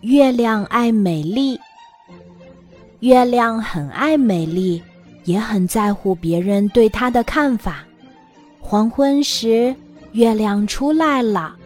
[0.00, 1.58] 月亮爱美丽，
[3.00, 4.82] 月亮很爱美丽，
[5.24, 7.84] 也很在乎别人对它的看法。
[8.60, 9.74] 黄昏时，
[10.12, 11.56] 月亮出来了，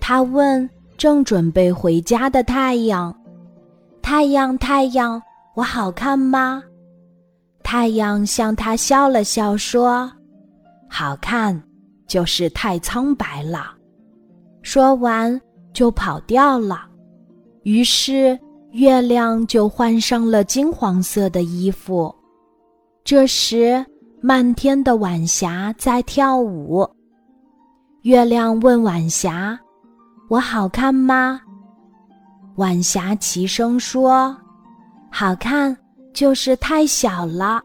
[0.00, 3.16] 他问正准备回家的太阳
[4.02, 5.20] ：“太阳，太阳，
[5.54, 6.62] 我好看吗？”
[7.62, 10.10] 太阳向他笑了笑，说
[10.88, 11.60] ：“好看，
[12.06, 13.74] 就是太苍白了。”
[14.62, 15.40] 说完
[15.72, 16.86] 就跑掉了。
[17.66, 18.38] 于是
[18.70, 22.14] 月亮就换上了金黄色的衣服。
[23.02, 23.84] 这时，
[24.20, 26.88] 漫天的晚霞在跳舞。
[28.02, 29.58] 月亮问晚霞
[30.30, 31.40] ：“我好看吗？”
[32.54, 34.36] 晚霞齐声说
[35.10, 35.76] ：“好看，
[36.14, 37.60] 就是太小了。”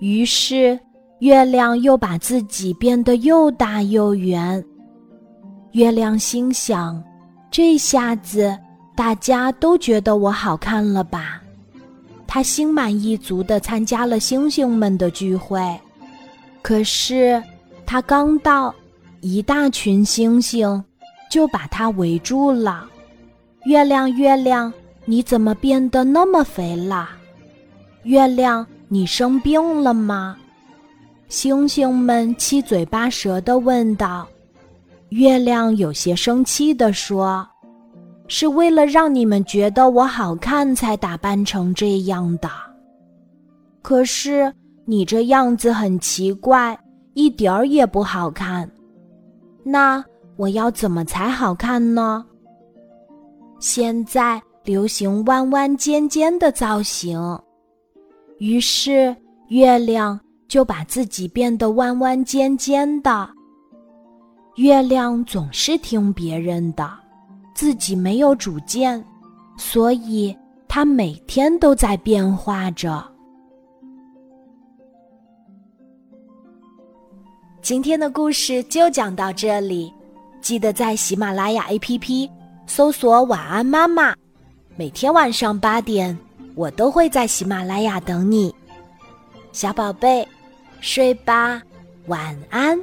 [0.00, 0.78] 于是
[1.20, 4.62] 月亮又把自己变得又大又圆。
[5.72, 7.02] 月亮心想
[7.50, 8.54] ：“这下子……”
[8.96, 11.42] 大家都觉得我好看了吧？
[12.26, 15.60] 他心满意足地参加了星星们的聚会。
[16.62, 17.40] 可是
[17.84, 18.74] 他刚到，
[19.20, 20.82] 一大群星星
[21.30, 22.88] 就把他围住了。
[23.66, 24.72] 月亮，月亮，
[25.04, 27.10] 你怎么变得那么肥了？
[28.02, 30.36] 月亮，你生病了吗？
[31.28, 34.26] 星星们七嘴八舌地问道。
[35.10, 37.46] 月亮有些生气地说。
[38.28, 42.48] 是为了让你们觉得我好看才打扮成这样的。
[43.82, 44.52] 可是
[44.84, 46.78] 你这样子很奇怪，
[47.14, 48.68] 一点儿也不好看。
[49.62, 50.04] 那
[50.36, 52.24] 我要怎么才好看呢？
[53.58, 57.18] 现在流行弯弯尖尖的造型，
[58.38, 59.16] 于是
[59.48, 63.28] 月亮就把自己变得弯弯尖尖的。
[64.56, 67.05] 月亮总是听别人的。
[67.56, 69.02] 自己没有主见，
[69.56, 70.36] 所以
[70.68, 73.02] 他每天都在变化着。
[77.62, 79.90] 今天的故事就讲到这里，
[80.42, 82.30] 记得在喜马拉雅 APP
[82.66, 84.14] 搜索“晚安妈妈”，
[84.76, 86.14] 每天晚上八点，
[86.54, 88.54] 我都会在喜马拉雅等你，
[89.52, 90.28] 小宝贝，
[90.80, 91.62] 睡吧，
[92.08, 92.78] 晚安。